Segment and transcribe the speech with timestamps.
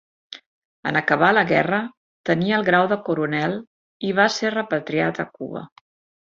[0.91, 1.81] En acabar la guerra
[2.31, 3.55] tenia el grau de coronel
[4.09, 5.67] i va ser repatriat a Cuba.